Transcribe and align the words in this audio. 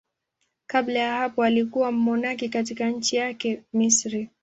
Kabla 0.67 0.99
ya 0.99 1.15
hapo 1.15 1.43
alikuwa 1.43 1.91
mmonaki 1.91 2.49
katika 2.49 2.89
nchi 2.89 3.15
yake, 3.15 3.63
Misri. 3.73 4.29